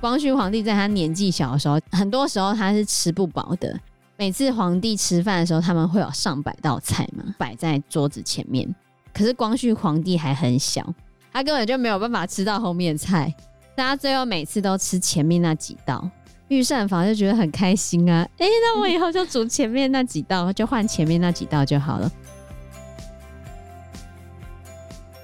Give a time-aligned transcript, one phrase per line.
[0.00, 3.78] 光绪皇帝在他年纪小的时候，很多时候他是吃不饱的。
[4.16, 8.72] 每次皇帝吃饭的时候，他们会有上百道菜嘛，摆在桌子前面。
[9.12, 10.86] 可是光绪皇帝还很小，
[11.32, 13.34] 他根本就没有办法吃到后面菜。
[13.74, 16.08] 大家最后每次都吃前面那几道。
[16.48, 18.28] 御膳房就觉得很开心啊！
[18.36, 22.12] 哎、那我以后就煮前面那几道，就换前面那几道就好了。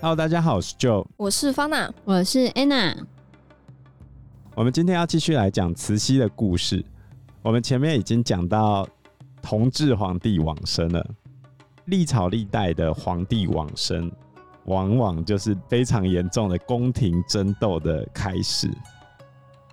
[0.02, 2.96] Hello，大家好，我是 Joe，我是方娜，我是 Anna。
[4.54, 6.82] 我们今天要继续来讲慈禧的故事。
[7.42, 8.88] 我们前面已经讲到
[9.42, 11.06] 同治皇帝往生了，
[11.84, 14.10] 历朝历代的皇帝往生，
[14.64, 18.70] 往往就是非常严重的宫廷争斗的开始。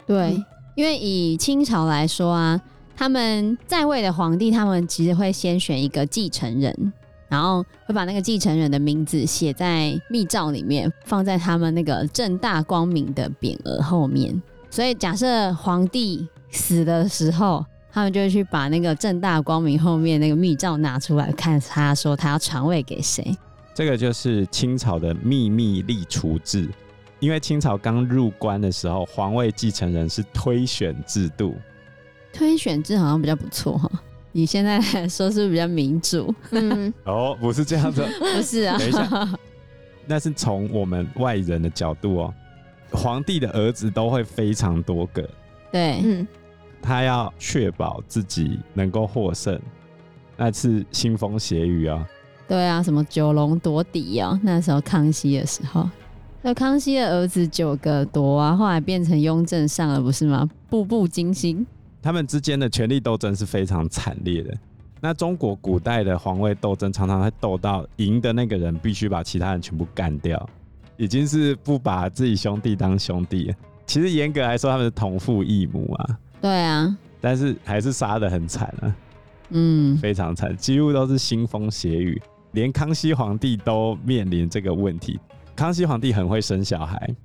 [0.06, 0.34] 对。
[0.34, 2.62] 嗯因为以清朝来说啊，
[2.96, 6.94] 他们在位的皇帝，他们其实会先选一个继承人，
[7.30, 14.42] 然后会把那个继承人的名字写在密诏里面，放在他们那个正大光明的匾额后面。
[14.70, 23.36] 所以假设皇帝死的时候，他们就会去把那个正大光明后面那个密诏拿出来看，他说他要传位给谁。
[23.74, 26.68] 这个就是清朝的秘密立储制。
[27.20, 31.56] 因为清朝刚入关的时候，皇位继承人是推选制度。
[32.32, 33.90] 推选制好像比较不错哈，
[34.42, 36.34] 以现在来 说是不是比较民主？
[36.52, 38.78] 嗯， 哦，不是这样子， 不是啊。
[38.78, 39.30] 等一下，
[40.06, 42.34] 那是从我们外人的角度哦。
[42.92, 45.28] 皇帝的儿子都会非常多个，
[45.72, 46.28] 对，嗯，
[46.82, 49.60] 他要确保自己能够获胜，
[50.38, 52.08] 那是腥风血雨啊。
[52.48, 55.90] 对啊，什么九龙夺嫡啊，那时候康熙的时候。
[56.44, 60.48] 那康熙的儿子九个夺啊，后来变成雍正上了，不是吗？
[60.70, 61.66] 步步惊心。
[62.02, 64.54] 他们之间的权力斗争是非常惨烈的。
[65.00, 70.50] 那中国古代的皇位斗争，常常会斗到赢的那个人必须把其他人全部干掉，
[70.98, 73.56] 已经是不把自己兄弟当兄弟了。
[73.86, 76.20] 其实严格来说，他们是同父异母啊。
[76.42, 78.96] 对啊，但是还是杀的很惨啊。
[79.50, 82.22] 嗯，非常惨，几乎都是腥风血雨，
[82.52, 85.20] 连康熙皇帝都面临这个问题。
[85.56, 87.16] 康熙皇帝很会生小孩，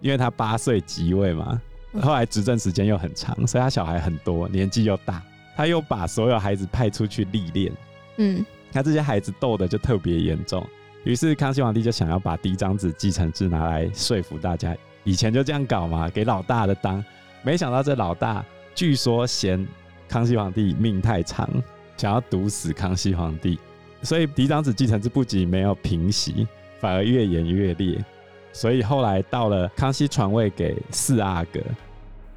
[0.00, 1.60] 因为他八岁即位嘛，
[2.00, 5.22] 后来执政时间又很长，所以他小孩很多，年纪又大，
[5.56, 7.72] 他又把所有孩子派出去历练，
[8.18, 10.66] 嗯，他这些孩子斗的就特别严重，
[11.04, 17.04] 于是康熙皇帝就想要把嫡长子继承制拿来说服大家，以前就这样搞嘛，给老大的当，
[17.42, 19.66] 没想到这老大据说嫌
[20.08, 21.48] 康熙皇帝命太长，
[21.96, 23.58] 想要毒死康熙皇帝，
[24.02, 26.46] 所以嫡长子继承制不仅没有平息。
[26.80, 28.02] 反而越演越烈，
[28.52, 31.60] 所以后来到了康熙传位给四阿哥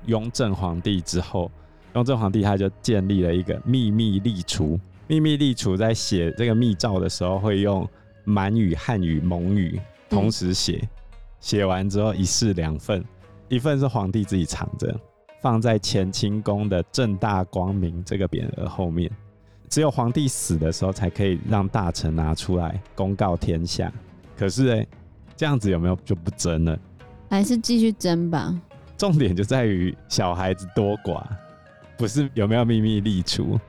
[0.05, 1.49] 雍正皇帝之后，
[1.95, 4.79] 雍正皇帝他就建立了一个秘密立储。
[5.07, 7.87] 秘密立储在写这个密诏的时候，会用
[8.23, 9.79] 满语、汉语、蒙语
[10.09, 10.81] 同时写，
[11.39, 13.03] 写、完之后一式两份，
[13.49, 14.95] 一份是皇帝自己藏着，
[15.41, 19.11] 放在乾清宫的正大光明这个匾额后面，
[19.69, 23.91] 只有皇帝死的时候才可以让大臣拿出来公告天下。
[24.37, 24.87] 可是哎、
[25.35, 26.77] 这样子有没有就不争了？
[27.29, 28.53] 还是继续争吧。
[28.97, 31.23] 重点就在于小孩子多寡，
[31.97, 33.59] 不是有没有秘密立储。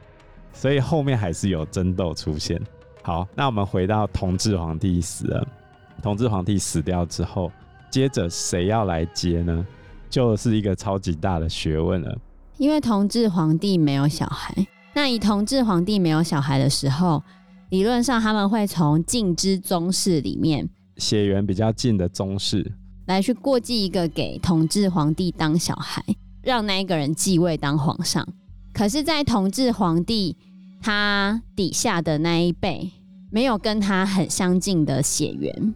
[0.52, 2.60] 所以后面还是有争斗出现。
[3.02, 5.46] 好，那我们回到同治皇帝死了。
[6.02, 7.50] 同治皇帝死掉之后，
[7.90, 9.66] 接着谁要来接呢？
[10.08, 12.16] 就是一个超级大的学问了。
[12.58, 14.54] 因为同治皇帝没有小孩，
[14.94, 17.22] 那以同治皇帝没有小孩的时候。
[17.70, 22.72] 理论上，他们会从近之宗室里面血缘比较近的宗室
[23.06, 26.02] 来去过继一个给同治皇帝当小孩，
[26.42, 28.26] 让那一个人继位当皇上。
[28.72, 30.36] 可是，在同治皇帝
[30.80, 32.90] 他底下的那一辈
[33.30, 35.74] 没有跟他很相近的血缘。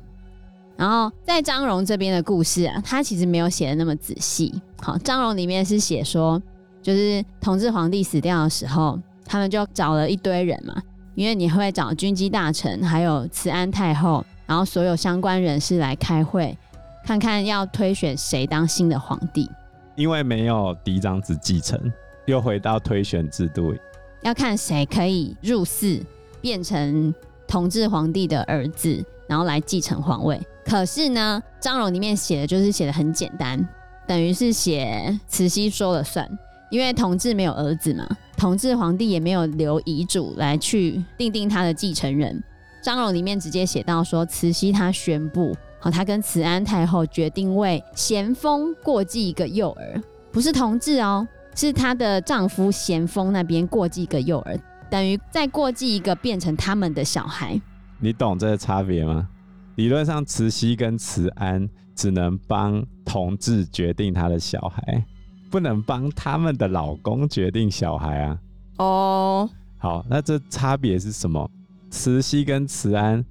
[0.77, 4.55] 然后，在张荣这边的故事啊，他其实没有写的那么仔细。
[4.81, 6.41] 好，张荣里面是写说，
[6.81, 10.81] 就是同治皇帝死掉的时候，他们就找了一堆人嘛。
[11.15, 16.57] 因为你会找军机大臣，还有慈安太后，然后所有相关人士来开会，
[17.05, 19.49] 看看要推选谁当新的皇帝。
[19.95, 21.79] 因为没有嫡长子继承，
[22.25, 23.75] 又回到推选制度，
[24.23, 26.03] 要看谁可以入嗣，
[26.41, 27.15] 变成
[27.47, 30.41] 同治皇帝的儿子，然后来继承皇位。
[30.65, 33.69] 可是呢，张荣里面写的就是写的很简单，
[34.07, 36.27] 等于是写慈禧说了算。
[36.71, 38.07] 因为同治没有儿子嘛，
[38.37, 42.43] 同治皇帝也没有留遗嘱来去定定他的继承人。
[42.83, 54.59] 张荣里面直接写到说，慈禧她宣布，好，她跟慈安太后决定为咸丰过继一个幼儿，不是同治哦，是她的丈夫咸丰那边过继一个幼儿，
[54.91, 57.61] 等于再过继一个变成他们的小孩。
[57.99, 59.29] 你懂这个差别吗？
[59.75, 65.05] 理论上慈禧跟慈安只能帮同治决定他的小孩，
[65.51, 68.39] 不能帮他们的老公决定小孩啊。
[68.79, 71.49] 哦，好，那这差别是什么？
[71.91, 73.25] 慈禧跟慈安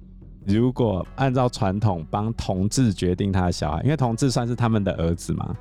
[0.44, 5.54] 如果按照传统帮同治决定他的小孩，因为同治算是他们的儿子嘛，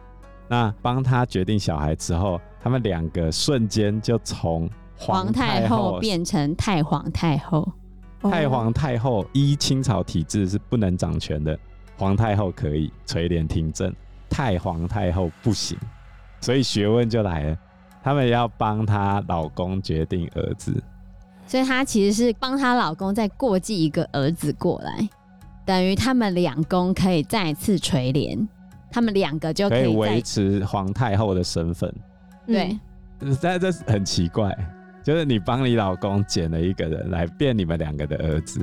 [0.47, 7.69] 那帮他决定小孩之后，他们两个瞬间就从皇太后变成太皇太后。
[8.19, 11.57] 太皇太后依清朝体制是不能掌权的，
[11.97, 13.93] 皇太后可以垂帘听政，
[14.27, 15.77] 太皇太后不行，
[16.41, 17.57] 所以学问就来了，
[18.01, 20.81] 他们要帮她老公决定儿子，
[21.47, 25.09] 所以她其实是帮她老公再过继一个儿子过来，
[25.65, 28.47] 等于他们两公可以再次垂帘，
[28.91, 31.93] 他们两个就可以维持皇太后的身份，
[32.45, 32.77] 对，
[33.41, 34.55] 但这是很奇怪。
[35.03, 38.59] 就是你帮你老公捡了一个人来变你们两个的儿子，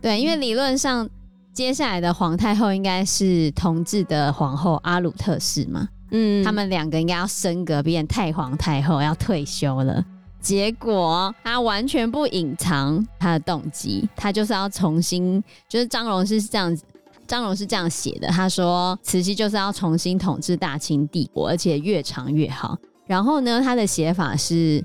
[0.00, 1.06] 对，因为理论上
[1.52, 10.02] 接下来的皇太后应该是同治的皇后阿鲁特氏嘛，嗯，他们两个应该要升格变太皇太后，要退休了。
[10.42, 16.84] 结果他完全不隐藏他的动机，他就是要重新，就是张荣是这样子，
[17.26, 22.76] 张荣是这样写的，他说慈禧就是要重新统治大清帝国，而且越长越好。
[23.06, 24.84] 然后呢，他的写法是。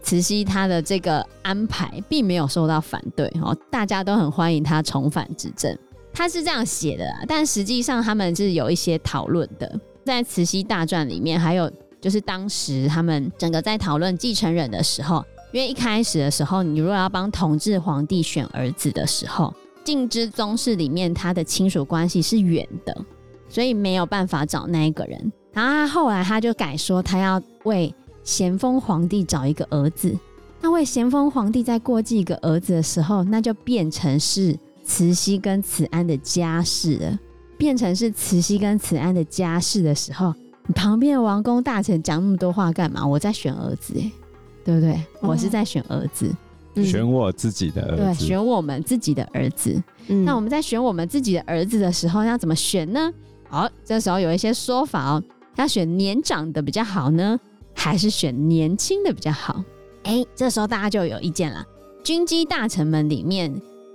[0.00, 5.76] 慈禧她的这个安排并没有受到反对哦，大家都很欢迎她重返执政。
[6.14, 9.78] 他是这样写的，但实际上他们是有一些讨论的。
[10.06, 19.52] 在《慈禧大传》里面，还有就是当时他们整个在讨论继承人的时候，因为一开始的时候，你如果要帮同治皇帝选儿子的时候，
[19.84, 23.04] 敬之宗室里面他的亲属关系是远的，
[23.48, 25.32] 所以没有办法找那一个人。
[25.52, 27.92] 然后他后来他就改说，他要为
[28.22, 30.16] 咸丰皇帝找一个儿子，
[30.60, 37.18] 那为咸丰皇帝再过继一个儿子的时候，那就变成是慈禧跟慈安的家事了。
[37.56, 40.32] 变成是慈禧跟慈安的家事的时候，
[40.68, 43.04] 你旁边的王公大臣讲那么多话干嘛？
[43.04, 44.12] 我在选儿子，哎，
[44.64, 44.92] 对不对？
[45.20, 46.30] 哦、我是在选儿子，
[46.84, 49.82] 选我自己的儿子，对，选我们自己的儿子。
[50.08, 53.12] 嗯、那我们在选我们自己的儿子的时候，要怎么选呢？
[53.48, 55.22] 好，这时候有一些说法哦，
[55.56, 57.40] 要选年长的比较好呢？
[57.74, 59.64] 还是选年轻的比较好。
[60.02, 61.64] 哎，这时候大家就有意见了。
[62.04, 63.54] 军机大臣们里面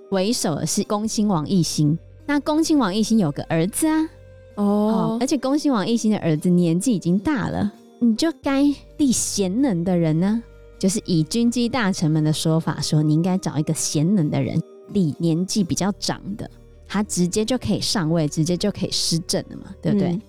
[0.10, 1.98] 为首的是恭亲王奕欣。
[2.26, 4.10] 那恭亲王奕欣有个儿子啊，
[4.56, 8.64] 哦，哦，而且恭亲王奕欣的儿子年纪已经大了，你就该
[8.98, 10.42] 立贤能的人呢。
[10.80, 16.50] 就是以军机大臣们的说法说，你应该找一个贤能的人，立年纪比较长的，
[16.88, 20.10] 他直接就可以上位，直接就可以施政了嘛，对不对？
[20.10, 20.22] 嗯、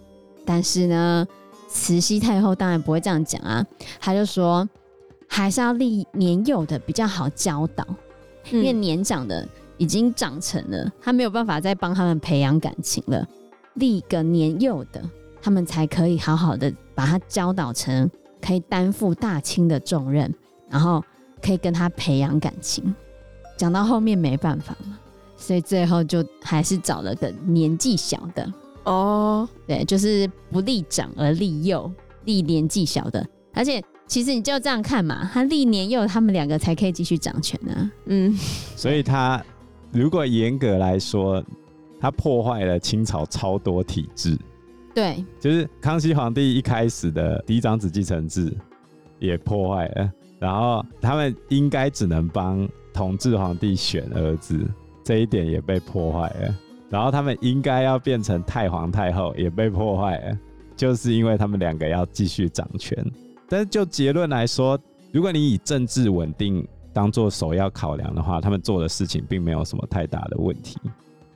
[0.44, 1.26] 但是呢。
[1.66, 3.66] 慈禧太后当然不会这样讲啊，
[3.98, 4.68] 她就说
[5.26, 7.84] 还是要立年幼的比较好教导，
[8.52, 13.26] 嗯、因为年长的已经长成了，他没有办法再帮他们培养感情了，
[13.74, 15.02] 立个年幼的，
[15.40, 18.10] 他们才可以好好的把他教导成
[18.40, 20.32] 可以担负大清的重任，
[20.68, 21.02] 然后
[21.42, 22.94] 可以跟他培养感情。
[23.56, 24.98] 讲到后面没办法嘛，
[25.36, 28.52] 所以最后就还是找了个年纪小的。
[28.84, 31.90] 哦，对，就是不立长而立幼，
[32.24, 37.90] 立年纪小的，而且其实你就这样看嘛，他立年幼，他们两个才可以继续掌权呢、啊。
[38.06, 38.36] 嗯，
[38.76, 39.42] 所以他
[39.90, 41.42] 如果严格来说，
[42.04, 44.38] 他破坏了清朝超多体制。
[44.94, 48.54] 对，就是康熙皇帝一开始的嫡长子继承制
[49.18, 54.70] 也破坏了，然后他们应该只能帮同治皇帝选儿子，
[55.02, 56.54] 这一点也被破坏了。
[56.90, 60.38] 然后他们应该要变成太皇太后，也被破坏了，
[60.76, 63.02] 就是因为他们两个要继续掌权。
[63.48, 64.78] 但是就结论来说，
[65.10, 70.78] 如果你以政治稳定当做首要考量的话，他们做的事情并没有什么太大的问题。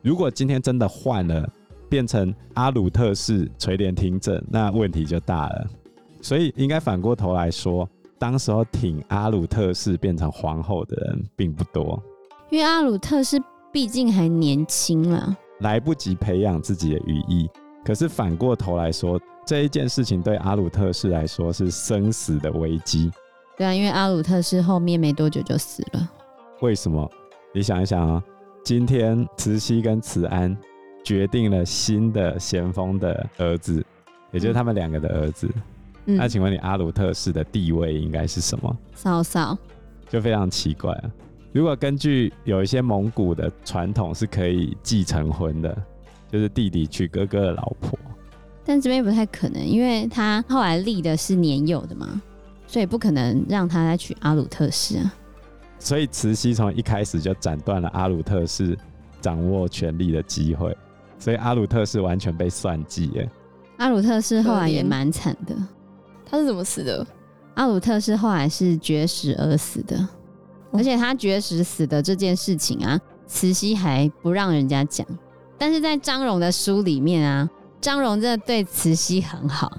[0.02, 1.48] 如果今天真的换了，
[1.88, 5.66] 变成阿鲁特氏垂帘听政，那问题就大了。
[6.20, 7.88] 所以应该反过头来说，
[8.18, 12.02] 当时候挺阿鲁特氏变成皇后的人并不多，
[12.50, 15.36] 因为阿鲁特氏毕竟还年轻了。
[15.60, 17.48] 来不及培养自己的羽翼，
[17.84, 23.10] 可是反过头来说，这一件事情对阿鲁特氏来说是生死的危机。
[23.56, 26.08] 对啊，因为阿鲁特氏后面没多久就死了。
[26.60, 27.10] 为什么？
[27.52, 28.22] 你想一想啊，
[28.64, 30.56] 今天慈禧跟慈安
[31.02, 33.84] 决定了新的咸丰的儿子，
[34.30, 35.48] 也就是他们两个的儿子。
[36.06, 38.76] 嗯，那请问你阿鲁特氏的地位应该是什么？
[38.94, 39.56] 嫂嫂，
[40.08, 41.10] 就非常奇怪啊。
[41.52, 45.76] 如果根据有一些蒙古的传统是可以继承婚的，
[46.30, 47.98] 就是弟弟娶哥哥的老婆，
[48.64, 52.20] 但这边不太可能，因为他后来立的是年幼的嘛，
[52.66, 55.14] 所以不可能让他来娶阿鲁特氏啊。
[55.78, 58.76] 所以慈禧从一开始就斩断了阿鲁特氏
[59.20, 60.76] 掌握权力的机会，
[61.18, 63.30] 所以阿鲁特氏完全被算计耶。
[63.78, 65.54] 阿鲁特氏后来也蛮惨的，
[66.26, 67.06] 他是怎么死的？
[67.54, 70.08] 阿鲁特氏后来是绝食而死的，
[70.72, 75.06] 而且他绝食死的这件事情啊，慈禧还不让人家讲。
[75.56, 77.48] 但是在张荣的书里面啊，
[77.80, 79.76] 张荣真的对慈禧很好。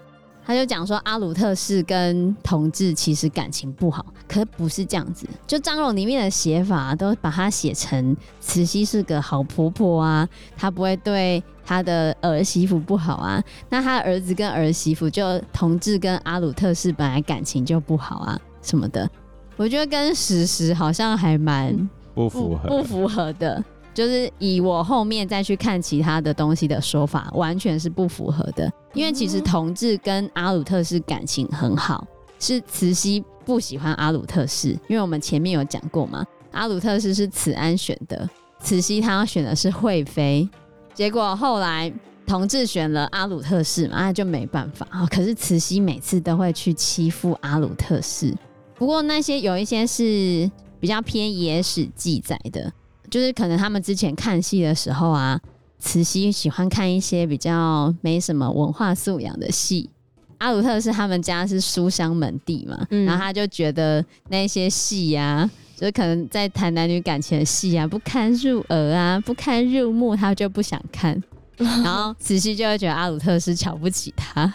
[0.49, 5.27] 他就讲说，阿鲁特氏跟同志其实感情不好，可不是这样子。
[5.45, 10.27] 就张荣里面的写法，都把它写成慈禧是个好婆婆啊，
[10.57, 13.39] 她不会对她的儿媳妇不好啊。
[13.69, 19.07] 那他的儿子跟儿媳妇，就同志跟阿鲁特氏本来感情就不好啊，什么的。
[19.55, 23.63] 我觉得跟史实好像还蛮不符合，不符合的。
[23.99, 28.71] 就是以我后面再去看其他的东西的说法，完全是不符合的。
[28.93, 32.07] 因为其实同治跟阿鲁特氏感情很好，
[32.39, 34.69] 是慈禧不喜欢阿鲁特氏。
[34.87, 38.29] 因为我们前面有讲过嘛，阿鲁特氏是慈安选的，
[38.61, 40.47] 慈禧她要选的是惠妃。
[40.93, 41.91] 结果后来
[42.25, 45.05] 同志选了阿鲁特氏嘛，那就没办法啊。
[45.07, 48.33] 可是慈禧每次都会去欺负阿鲁特氏。
[48.75, 52.71] 不过那些有一些是比较偏野史记载的。
[53.09, 55.39] 就是可能他们之前看戏的时候啊，
[55.79, 59.89] 慈禧喜欢看一些比较没什么文化素养的戏。
[60.37, 71.21] 阿鲁特是他们家是书香门第嘛，嗯、然后他就觉得那些戏呀，就可能在谈男女感情的戏啊，不堪入耳啊，不堪入目，他就不想看。
[71.57, 74.53] 然后慈禧就会觉得阿鲁特是瞧不起他，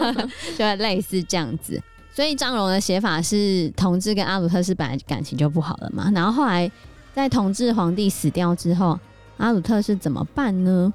[0.58, 1.82] 就会类似这样子。
[2.14, 6.70] 所以张荣的写法是，同志跟阿鲁特是本来感情就不好了嘛，然后后来。
[7.14, 8.98] 在同治皇帝死掉之后，
[9.36, 10.92] 阿鲁特氏怎么办呢？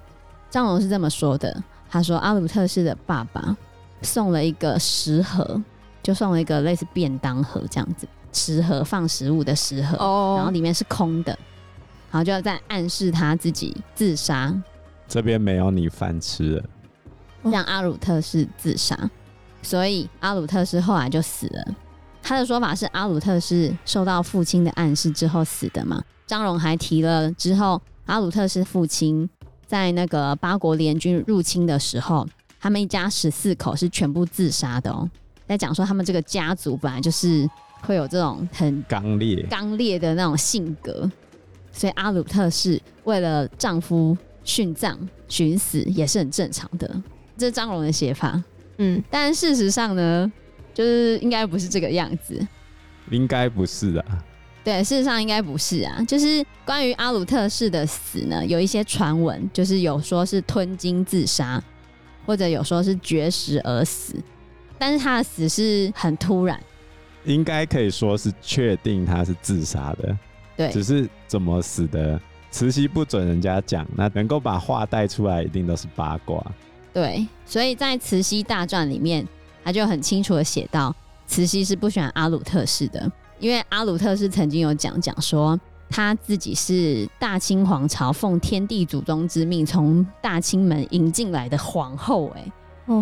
[0.50, 3.56] 张龙是这么说的：“他说阿鲁特氏的爸爸
[4.02, 5.62] 送了一个食盒，
[6.02, 10.38] 就送了一个类似便当盒这样子，食盒放食物的食盒，oh.
[10.40, 11.38] 然后里面是空的，
[12.12, 14.54] 然后就要在暗示他自己自杀。
[15.08, 16.64] 这边没有你饭吃了，
[17.44, 18.98] 让阿鲁特氏自杀，
[19.62, 21.76] 所以阿鲁特氏后来就死了。”
[22.28, 26.04] 他的说法是阿鲁特是受到父亲的暗示之后死的嘛？
[26.26, 29.30] 张荣还提了之后，阿鲁特是父亲
[29.66, 32.28] 在那个八国联军入侵的时候，
[32.60, 35.10] 他们一家十四口是全部自杀的哦。
[35.48, 37.50] 在讲说他们这个家族本来就是
[37.84, 41.10] 会有这种很刚烈、刚烈的那种性格，
[41.72, 47.02] 所以阿鲁特是为了丈夫殉葬寻死也是很正常的。
[47.38, 48.44] 这是张荣的写法，
[48.80, 50.30] 嗯，但事实上呢？
[50.78, 52.40] 就是应该不是这个样子，
[53.10, 54.24] 应该不是啊。
[54.64, 56.00] 对，事实上应该不是啊。
[56.08, 61.60] 就是关于阿鲁特氏的死呢，有一些传闻，就是有说是吞金自杀，
[62.28, 64.14] 或者有说是绝食而死。
[64.78, 66.62] 但是他的死是很突然，
[67.26, 70.16] 应该可以说是确定他是自杀的。
[70.56, 73.84] 对，只是怎么死的，慈禧不准人家讲。
[73.96, 76.46] 那能够把话带出来，一定都是八卦。
[76.94, 79.28] 对，所以在《慈禧大传》里面。
[79.68, 80.96] 他就很清楚的写到，
[81.26, 85.60] 慈禧是不喜欢阿鲁特氏的，因为阿鲁特氏曾经有讲讲说，
[85.90, 92.50] 他自己是大清皇朝奉天地祖宗之命从大清门迎进来的皇后，哎，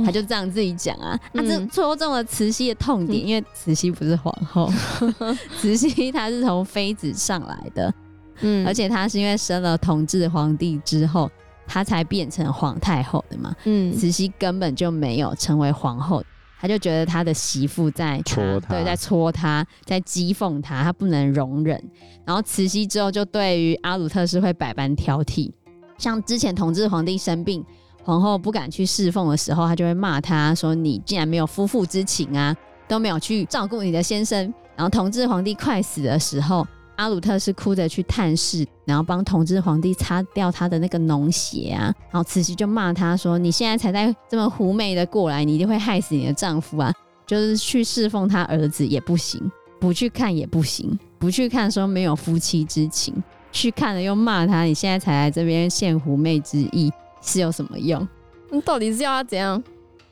[0.03, 4.67] 他就这样自己讲啊，他这戳中了慈禧的痛点，因为慈禧不是皇后，
[5.61, 7.93] 慈禧她是从妃子上来的，
[8.39, 11.29] 嗯，而且她是因为生了同治皇帝之后，
[11.67, 16.23] 她才变成皇太后的嘛，嗯，慈禧根本就没有成为皇后。
[16.65, 21.79] 他就觉得他的媳妇在戳他，对，在戳他，在讥讽他，他不能容忍。
[22.25, 25.51] 然后慈禧之后就对于阿鲁特氏会百般挑剔，
[25.99, 27.63] 像之前同治皇帝生病，
[28.03, 32.55] 皇后不敢去侍奉的时候，他就会骂他说：“你竟然没有夫妇之情啊，
[32.87, 36.65] 都没有去照顾你的先生。”然后同治皇帝快死的时候。
[36.95, 46.93] 阿鲁特是哭着去探视，然后帮同治皇帝擦掉他的那个脓血啊，然后慈禧就骂他说：“你现在才在这么狐媚的过来，你一定会害死你的丈夫啊！
[47.27, 53.13] 就是去侍奉他儿子也不行，不去看也不行，不去看说没有夫妻之情，
[53.51, 58.07] 去看了又骂他，你现在才来这边献狐媚之意是有什么用？
[58.51, 59.61] 你到底是要他怎样？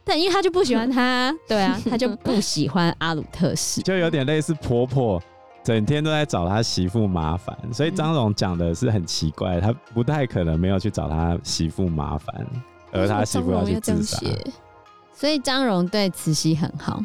[0.03, 5.21] 但因为他就不喜欢他，对啊，他就不喜欢阿鲁特氏，就有点类似婆婆。”
[5.63, 12.45] 整天都在找他媳妇麻烦，所以张荣讲的是很奇怪，他不太可能没有去找他媳妇麻烦，
[12.91, 14.19] 而他媳妇要去自杀。
[15.13, 17.01] 所以张荣对慈禧很好，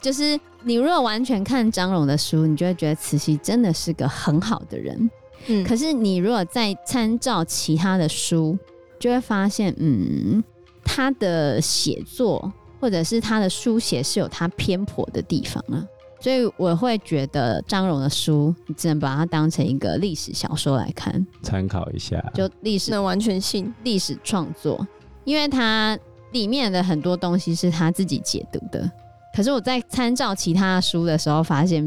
[0.00, 5.10] 就是你如果完全看张荣的书，你就会觉得慈禧真的是个很好的人。
[5.46, 8.58] 嗯，可是你如果再参照其他的书，
[8.98, 10.42] 就会发现，嗯，
[10.84, 15.84] 他的写作或者是他的书写是有他偏颇的地方啊。
[16.20, 22.22] 所以我会觉得张荣的书，你只能把它当成一个历史小说来看，参考一下。
[22.34, 24.86] 就历史能完全性历史创作，
[25.24, 25.98] 因为它
[26.32, 28.88] 里面的很多东西是他自己解读的。
[29.34, 31.82] 可是我在参照其他书的时候，发现，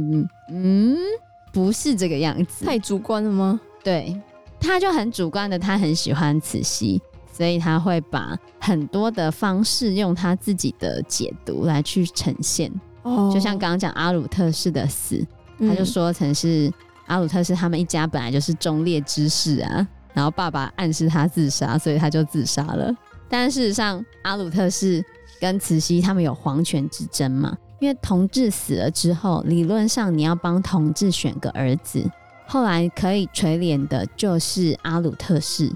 [0.49, 0.97] 嗯，
[1.51, 3.59] 不是这个样子，太主观了吗？
[3.83, 4.19] 对，
[4.59, 6.99] 他就很主观的，他很喜欢慈禧，
[7.31, 12.71] 所以他会把很多的方式用他自己的解读来去呈现。
[13.03, 15.23] 哦，就像刚刚讲阿鲁特氏的死，
[15.59, 16.71] 他就说成是
[17.05, 22.93] 阿鲁特氏他们一家本来就是忠烈之士啊，然后爸爸暗示他自杀，所以他就自杀了。
[23.29, 25.03] 但事实上，阿鲁特氏
[25.39, 32.09] 跟慈禧他们有皇权之争嘛，因为同治死了之后，理论上你要帮同治选个儿子，
[32.47, 35.71] 后来可以垂帘的就是阿鲁特氏，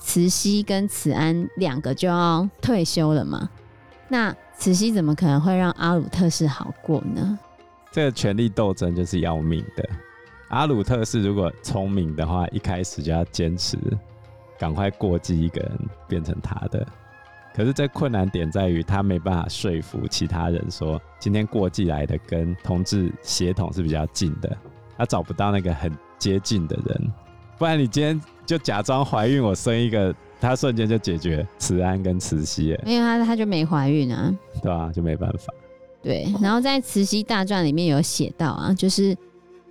[0.00, 3.48] 慈禧跟慈安两个就要退休了嘛，
[4.08, 4.34] 那。
[4.62, 7.36] 慈禧怎么可能会让阿鲁特氏好过呢？
[7.90, 9.84] 这个权力斗争就是要命的。
[10.50, 13.76] 阿鲁特氏如果聪明的话，一开始就要坚持，
[14.60, 15.76] 赶快过继一个人
[16.06, 16.86] 变成他的。
[17.52, 24.56] 可是这困难点在于，他没办法说服其他人说，今天过继来的跟同治血统是比较近的，
[24.96, 27.12] 他找不到那个很接近的人。
[27.58, 30.14] 不然你今天就假装怀孕，我生一个。
[30.42, 35.54] 他瞬间就解决慈安跟慈禧，因为他他就没怀孕啊，对啊，就没办法。
[36.02, 39.16] 对，然后在《慈禧大传》里面有写到啊，就是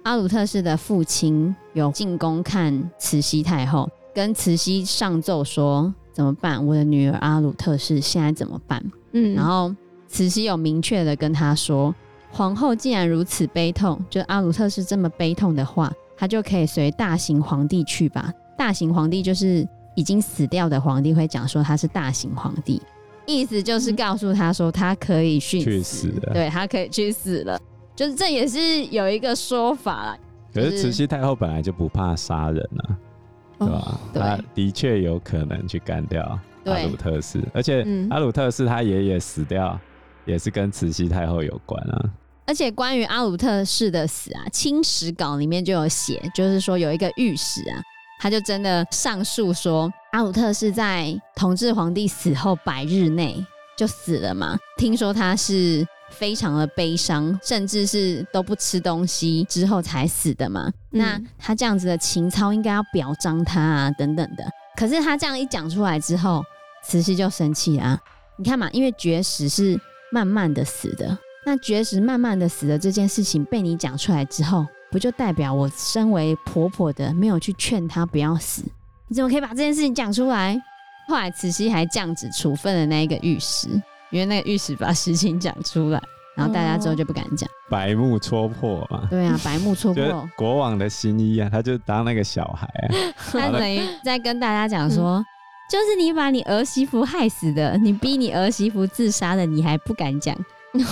[0.04, 6.66] 阿鲁特氏的父亲有进宫看慈禧太后，跟慈禧上奏说怎么办？
[6.66, 8.82] 我的女儿阿鲁特氏现在怎么办？
[9.12, 9.76] 嗯，然后
[10.08, 11.94] 慈禧有明确的跟他说，
[12.32, 18.32] 皇后既然如此悲痛，就阿鲁特氏这么悲痛的话，她就可以随大行皇帝去吧。
[18.58, 19.68] 大行皇帝就是。
[19.96, 22.82] 已经死掉的皇帝会讲说他是大型皇帝，
[23.26, 27.60] 意思就是告诉他说他可以殉死，去死了，对，他可以去死了，
[27.96, 30.18] 就是这也是有一个说法啦。
[30.54, 34.38] 可是慈禧太后本来就不怕杀人啊，对吧？
[34.38, 39.80] 他的确有可能去干掉阿鲁特氏，而且阿鲁特氏他爷爷死掉
[40.26, 42.10] 也是跟慈禧太后有关啊。
[42.48, 47.82] 而且关于阿鲁特氏的死啊，《清史稿》里面就有写，就是说有一个御史啊。
[48.22, 53.44] 他就真的上诉说，阿鲁特是在同治皇帝死后百日内
[53.76, 54.56] 就死了嘛？
[54.78, 60.72] 听说他是非常的悲伤，甚至是都不吃东西之后才死的嘛？
[60.92, 64.46] 嗯、那他这样子的情操应该要表彰他啊，等等的。
[64.78, 66.44] 可是他这样一讲出来之后，
[66.84, 68.00] 慈禧就生气啊！
[68.38, 69.80] 你看嘛，因为绝食是
[70.12, 74.68] 慢慢的死的，那绝食慢慢的死的这件事情被你讲出来之后。
[74.92, 78.64] 不就代表我身为婆婆的没有去劝她不要死？
[79.08, 80.62] 你怎么可以把这件事情讲出来？
[81.08, 83.68] 后来慈禧还降旨处分了那一个御史，
[84.12, 86.02] 因为那个御史把事情讲出来，
[86.38, 87.50] 然后大家之后就不敢讲。
[87.70, 89.08] 白目戳破嘛？
[89.10, 90.30] 对啊，白目戳破。
[90.38, 92.96] 国王的新衣啊，他就当那个小孩啊，
[93.32, 95.26] 他等于在跟大家讲说，嗯、
[95.70, 100.36] 就是你把你儿媳妇害死的，你逼你儿媳妇自杀的，你还不敢讲。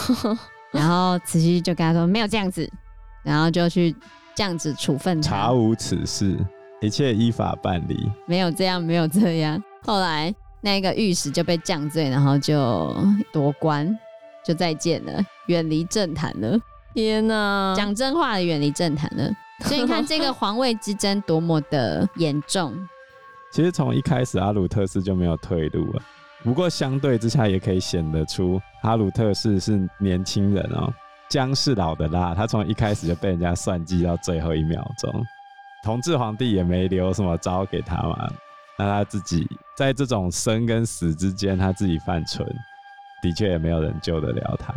[0.72, 2.70] 然后慈禧就跟他说，没有这样子。
[3.30, 3.96] 然后就去
[4.34, 6.36] 降旨处分他，查无此事，
[6.82, 8.12] 一切依法办理。
[8.26, 9.62] 没有这样，没有这样。
[9.84, 12.92] 后来那个御史就被降罪，然后就
[13.32, 13.96] 夺官，
[14.44, 16.60] 就再见了，远离政坛了。
[16.96, 19.32] 天哪，讲真话的远离政坛了。
[19.60, 22.74] 所以你看这个皇位之争多么的严重。
[23.52, 26.02] 其实从一开始阿鲁特氏就没有退路了，
[26.44, 30.92] 不过相对之下也可以显得出阿鲁特氏是年轻人哦。
[31.30, 35.24] 姜是老的辣，他从一开始就被人家算计到最后一秒钟。
[35.84, 38.28] 同治皇帝也没留什么招给他嘛，
[38.78, 42.46] 那他自己在这种生跟死之间，他自己犯蠢，
[43.22, 44.74] 的确也没有人救得了他。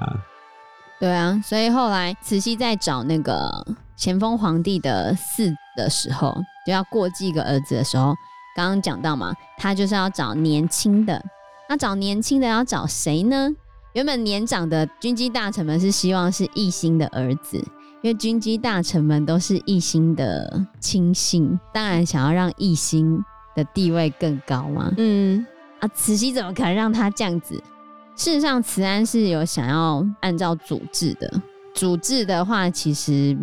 [1.00, 3.50] 对啊，所以后来慈禧在找那个
[3.96, 6.32] 咸丰皇帝的嗣的时候，
[6.64, 8.14] 就要过继一个儿子的时候，
[8.54, 11.20] 刚刚讲到嘛，他就是要找年轻的。
[11.68, 13.48] 那找年轻的要找谁呢？
[13.94, 17.58] 原本年长的军机大臣们是希望是奕欣的儿子，
[18.00, 23.22] 因为军机大臣们都是奕欣的亲信，当然想要让奕欣
[23.54, 24.90] 的地位更高嘛。
[24.96, 25.44] 嗯，
[25.80, 27.54] 啊，慈禧怎么可能让他这样子？
[28.16, 31.30] 事实上，慈安是有想要按照祖制的，
[31.74, 33.36] 祖制的话，其实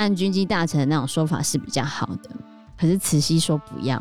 [0.00, 2.30] 按军机大臣的那种说法是比较好的。
[2.76, 3.96] 可是慈禧说不要，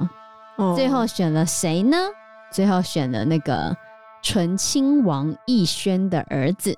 [0.56, 1.98] 哦、最后选了谁呢？
[2.52, 3.78] 最后选了那个。
[4.22, 6.78] 醇亲王奕轩的儿子，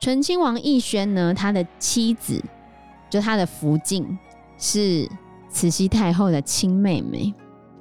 [0.00, 2.42] 醇亲王奕轩呢，他的妻子
[3.10, 4.18] 就他的福晋
[4.58, 5.08] 是
[5.50, 7.32] 慈禧太后的亲妹妹，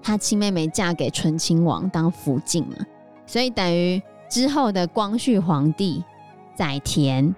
[0.01, 2.75] 他亲妹妹嫁给醇亲王当福晋嘛，
[3.25, 6.03] 所以等于之后的光绪皇帝
[6.55, 7.33] 载湉，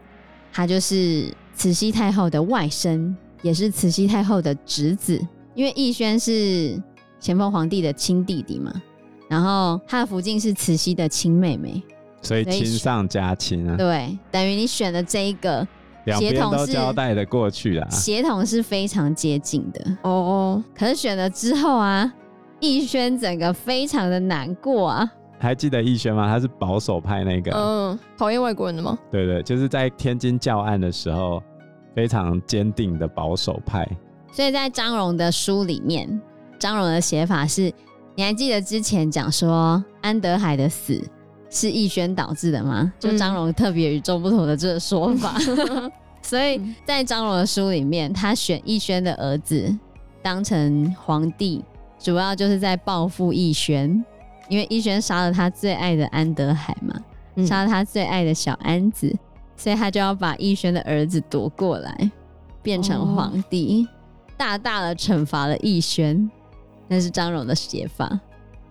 [0.51, 5.19] 他就是慈禧太后的外甥，也是慈禧太后的侄子。
[5.55, 6.81] 因为奕轩是
[7.19, 8.73] 咸丰皇帝的亲弟弟嘛，
[9.29, 11.81] 然后他的福晋是慈禧的亲妹妹，
[12.21, 13.77] 所以亲上加亲啊。
[13.77, 15.65] 对，等于你选的这一个。
[16.05, 20.63] 两边都交代的过去啊，协同是非常接近的哦哦。
[20.73, 22.11] 可是选了之后啊，
[22.59, 25.11] 逸轩整个非常的难过啊。
[25.37, 26.25] 还记得逸轩吗？
[26.25, 28.97] 他是保守派那个，嗯，讨厌外国人的吗？
[29.11, 31.43] 对对，就是在天津教案的时候
[31.93, 33.87] 非常坚定的保守派。
[34.31, 36.19] 所以在张荣的书里面，
[36.57, 37.71] 张荣的写法是，
[38.19, 41.01] 你还记得之前讲说安德海的死
[41.49, 42.91] 是逸轩导致的吗？
[42.99, 45.37] 就张荣特别与众不同的这个说法。
[45.47, 45.89] 嗯
[46.21, 49.73] 所以在张荣的书里面，他选逸轩的儿子
[50.21, 51.63] 当成皇帝，
[51.97, 54.03] 主要就是在报复逸轩，
[54.49, 56.93] 因为逸轩杀了他最爱的安德海嘛，
[57.45, 59.15] 杀了他最爱的小安子，
[59.55, 62.11] 所以他就要把逸轩的儿子夺过来，
[62.61, 63.87] 变成皇帝，
[64.35, 66.29] 大大的惩罚了逸轩。
[66.89, 68.19] 那是张荣的写法，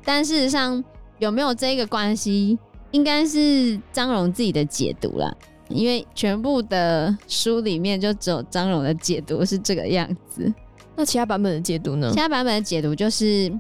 [0.05, 0.85] 但事实上
[1.19, 2.59] 有没有这个关系，
[2.91, 5.35] 应该是张荣自己的解读啦。
[5.69, 10.51] 因为全部的书里面就只有张荣的解读是这个样子，
[10.97, 12.09] 那其他版本的解读呢？
[12.11, 13.53] 其他版本的解读就是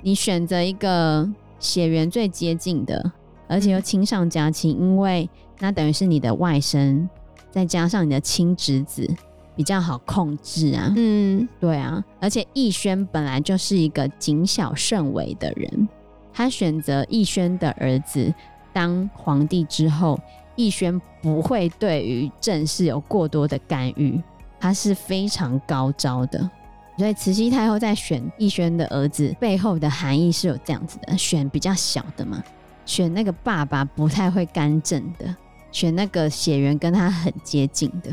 [0.00, 3.12] 你选择一个血缘最接近的，
[3.48, 7.06] 而且又亲上加亲，因为那等于是你的外甥，
[7.50, 9.06] 再加上你的亲侄子，
[9.54, 10.92] 比较好控制啊。
[10.96, 12.02] 嗯，对啊。
[12.20, 15.88] 而且奕轩本来就是一个谨小慎微的人，
[16.32, 18.32] 他选择奕轩的儿子
[18.72, 20.18] 当皇帝之后。
[20.56, 24.22] 奕轩不会对于政事有过多的干预，
[24.60, 26.38] 他是非常高招的。
[26.98, 32.44] 所以慈禧太后在选奕轩的儿子背后的含义是有这样子的：选比较小的嘛，
[32.84, 35.34] 选那个爸爸不太会干政的，
[35.72, 38.10] 选那个血缘跟他很接近的。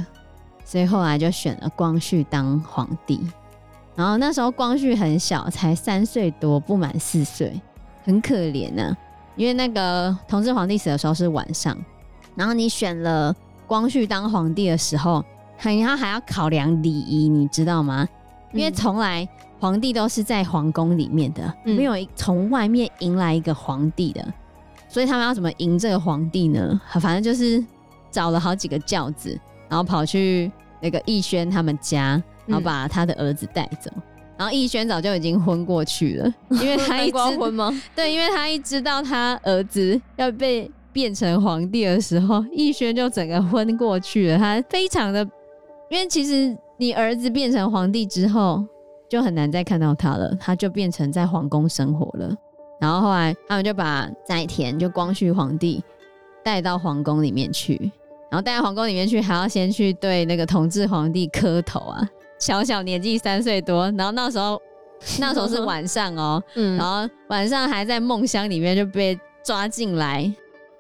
[0.69, 3.19] 所以后来就选了光绪当皇帝。
[3.95, 7.59] 然后那时候光绪很小，才三岁多，不满四岁，
[8.03, 8.97] 很可怜呢、啊。
[9.35, 11.75] 因为那个同治皇帝死的时候是晚上。
[12.35, 15.25] 然后你选了光绪当皇帝的时候，
[15.57, 18.07] 他还要考量礼仪，你知道吗？
[18.53, 19.27] 因为从来
[19.59, 24.23] 皇帝都是在皇宫里面的，嗯、没有从外面迎来一个皇帝的，
[24.87, 26.79] 所以他们要怎么迎这个皇帝呢？
[27.01, 27.65] 反正就是
[28.11, 29.35] 找了好几个轿子，
[29.69, 30.51] 然后跑去
[30.81, 33.89] 那个逸轩他们家，然后把他的儿子带走。
[33.95, 34.01] 嗯、
[34.39, 37.71] 然后逸轩早就已经昏过去了， 因为他一光昏吗？
[37.95, 40.69] 对，因为他一知道他儿子要被。
[40.91, 44.37] 变成皇帝的时候，逸轩就整个昏过去了。
[44.39, 45.21] 他非常的，
[45.87, 48.65] 因为其实你儿子变成皇帝之后，
[49.07, 50.35] 就很难再看到他了。
[50.39, 52.35] 他就变成在皇宫生活了。
[52.81, 55.81] 然后后来他们就把载田，就光绪皇帝
[56.43, 57.91] 带到皇宫里面去，
[58.29, 62.07] 然后带到皇宫里面去，还要先去对那个同治皇帝磕头啊。
[62.37, 64.61] 小小年纪三岁多，然后那时候
[65.19, 70.31] 那时候是 晚上哦，嗯，然后晚上还在梦乡里面就被抓进来。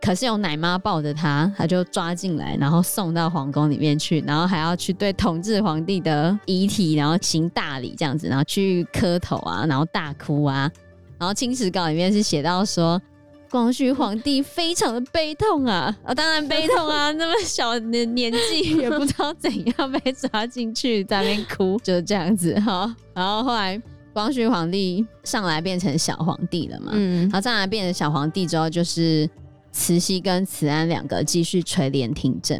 [0.01, 10.71] 可是有奶妈抱着他，他就抓进来，然后送到皇宫里面去，然后还要去对同治皇帝的遗体，然后行大礼这样子，然后去磕头啊，然后大哭啊，
[11.17, 13.01] 然后清史稿里面是写到说，
[13.49, 22.95] 光绪皇帝非常的悲痛啊，啊， 当然悲痛啊，那么小的年纪 也不知道怎样被抓进去，在那边哭，就是这样子哈。
[23.13, 23.81] 然后后来
[24.13, 29.29] 光绪皇帝上来变成小皇帝了嘛，嗯，然后上来变成小皇帝之后就是。
[29.71, 32.59] 慈禧跟慈安两个继续垂帘听政，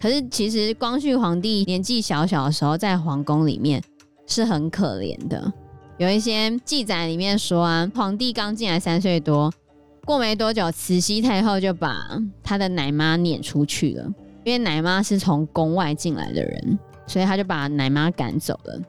[0.00, 3.80] 可是其实光绪皇帝年纪小小的时候，在皇宫里面
[4.26, 5.52] 是很可怜的。
[5.98, 9.52] 有一些记载里面说啊，皇帝刚进来三岁多，
[10.06, 11.98] 过没多久，慈禧太后就把
[12.40, 14.04] 她的奶妈撵出去了，
[14.44, 18.80] 因为奶妈是从宫外进来的人，所以她就把奶妈赶走了。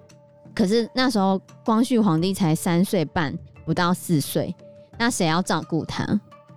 [0.54, 4.56] 可是那时候光绪皇帝才三岁半，不到四岁，
[5.00, 6.06] 那谁要照顾他？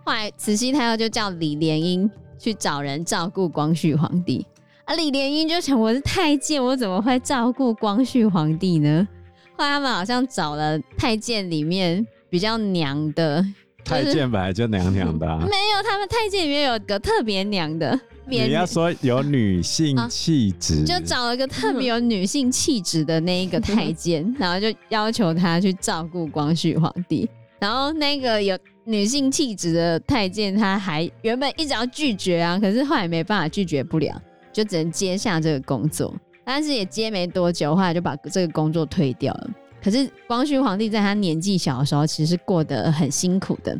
[0.04, 4.46] 后来，慈禧太后就叫李莲英去找人照顾光绪皇帝。
[4.84, 9.08] 啊，李莲英就想：我是太监，我怎么会照顾光绪皇帝呢？
[9.56, 13.42] 后来他们好像找了太监里面比较娘的，
[13.84, 15.38] 太监本来就娘娘的、啊。
[15.50, 17.98] 没有，他们太监里面有个特别娘的。
[18.26, 27.28] 你要说有女性气质、啊， 就找了个特别有女性气质的那一个太监，然后就要求他去照顾光绪皇帝。
[27.58, 34.14] 然后那个有女性气质的太监，他还原本一直要拒绝啊，可是后来没办法拒绝不了，
[34.52, 36.14] 就只能接下这个工作。
[36.44, 39.50] 但是也接没多久，后来就把这个工作推掉了。
[39.82, 43.78] 可是光绪皇帝在他年纪小的时候，其实过得很辛苦的，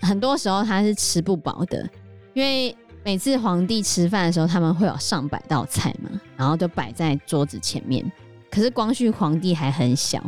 [0.00, 1.88] 很多时候他是吃不饱的，
[2.34, 8.04] 因为每次皇帝吃饭的时候，他们会有上百道菜嘛，然后就摆在桌子前面。
[8.50, 10.22] 可是光绪皇帝还很小，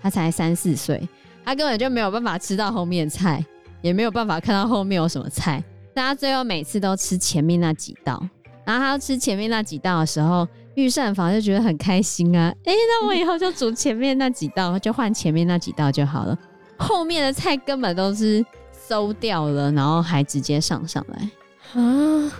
[0.00, 1.06] 他才三四岁，
[1.44, 3.44] 他根本就没有办法吃到后面菜，
[3.82, 5.62] 也没有办法看到后面有什么菜。
[5.92, 8.22] 但他最后每次都吃前面那几道。
[8.64, 12.54] 然后他要吃前面那几道的时候，御膳房就觉得很开心啊！
[12.64, 16.36] 哎，那我以后就煮前面那几道，就换前面那几道就好了。
[16.76, 22.32] 后面的菜根本都是馊掉了，然后还直接上上来啊！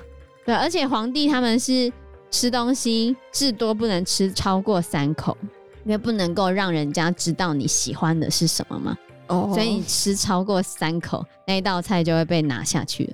[0.44, 1.90] 对，而且皇帝他们是
[2.31, 5.37] 吃东西至多不能吃超过三口，
[5.85, 8.97] 因为不能够让人家知道你喜欢的是什么嘛。
[9.29, 13.12] 哦，所以你吃超过三口，那一道菜就会被拿下去了。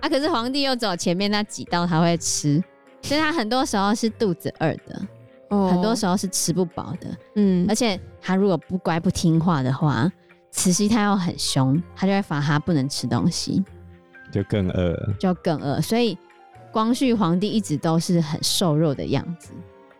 [0.00, 2.62] 啊，可是皇帝又只有前面那几道他会吃，
[3.02, 5.00] 所以他很多时候是肚子饿的，
[5.48, 7.08] 哦，很多时候是吃不饱的。
[7.36, 10.10] 嗯，而且他如果不乖不听话的话，
[10.50, 13.62] 慈禧太后很凶，他就会罚他不能吃东西，
[14.32, 15.80] 就更饿，就更饿。
[15.80, 16.16] 所以
[16.72, 19.50] 光绪皇帝一直都是很瘦弱的样子，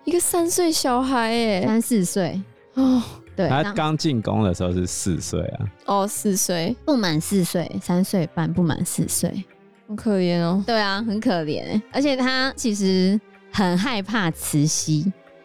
[0.04, 2.42] 一个三岁小孩，哎，三四岁。
[2.74, 3.02] 哦，
[3.34, 9.44] 对，他刚进宫的时候是四岁啊，哦，四岁，不满四岁，三岁半，不满四岁。
[9.88, 13.18] 很可怜哦，对啊，很可怜，而且他其实
[13.50, 15.00] 很害怕慈禧，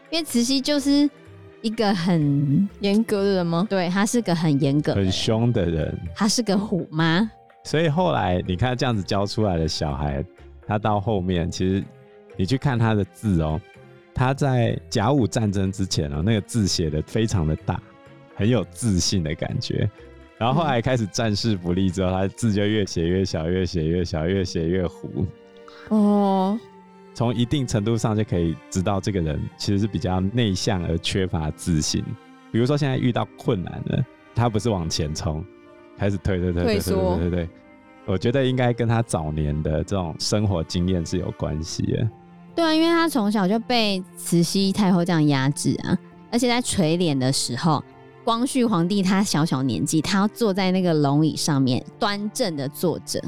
[0.10, 1.10] 因为慈禧就是
[1.62, 3.66] 一个很严格的人吗？
[3.70, 7.32] 对，他是个很严格、很凶的人，他是个虎妈。
[7.64, 10.22] 所以后来你看这样子教出来的小孩，
[10.68, 11.82] 他到后面其实
[12.36, 13.58] 你去看他的字哦，
[14.14, 17.82] 他在甲午战争之前哦，那个字写的非常的大，
[18.36, 19.90] 很有自信的感觉。
[20.38, 25.26] 然后后来开始战事不利之后，他字就越写越小，越写越小，越写越糊。
[25.90, 26.60] 哦，
[27.14, 32.04] 从一定程度上就可以知道这个人其实是比较内向而缺乏自信。
[32.52, 35.46] 比如说现在遇到困难了，他不是往前冲，
[35.98, 37.50] 开始退退退退退退退退。
[38.06, 42.10] 我觉得应该跟他早年的这种生活经验是有关系的。
[42.56, 45.98] 对啊，因为他从小就被慈禧太后这样压制啊，
[46.32, 47.82] 而且在垂帘的时候。
[48.24, 53.22] 光绪皇帝他小小年纪，他要坐在那个龙椅上面，端正的坐着，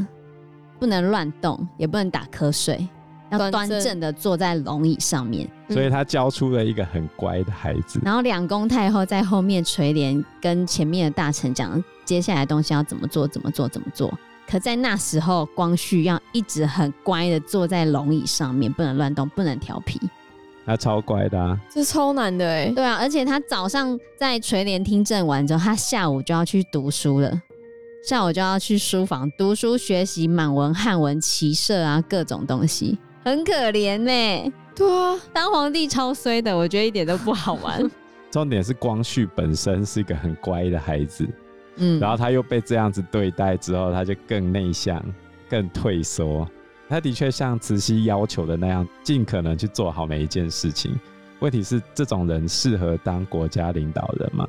[0.80, 2.88] 不能乱动，也不能打瞌睡，
[3.30, 5.50] 要端正的坐在龙椅上面。
[5.70, 8.00] 所以他教出了一个很乖的孩子。
[8.04, 14.18] 然后两宫太后在后面垂帘，跟前面的大臣讲接下来东西要怎么做，怎么做，怎么做。
[14.48, 20.00] 可在那时候，光绪要一直很乖的坐在龙椅上面，不能乱动，不能调皮。
[20.66, 22.72] 他超乖的啊，这超难的哎。
[22.76, 27.42] 对啊，而且他早上在垂帘听政完之后，他下午就要去读书了，
[28.04, 34.54] 下午就要去书房读书学习满文、汉文、骑射啊，各种东西，很可怜呢。
[34.76, 37.80] 对啊，当皇帝超衰的，我觉得一点都不好玩。
[38.32, 41.26] 重点是光绪本身是一个很乖的孩子，
[41.78, 45.02] 嗯，然后他又被这样子对待之后，他就更内向、
[45.48, 46.46] 更退缩。
[46.88, 50.98] 他的确像慈禧要求的那样，尽可能去做好每一件事情。
[51.40, 54.48] 问题是，这种人适合当国家领导人吗？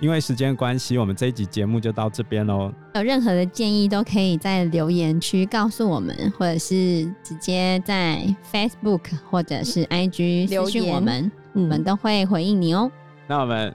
[0.00, 2.72] 因为时间关系，我们这一集节目就到这边喽。
[2.94, 8.22] 有任何的建议，都可以在留言区告诉我们，或者是直接在
[8.52, 12.90] Facebook 或者是 IG 留言我们，我们都会回应你哦。
[13.26, 13.74] 那我们。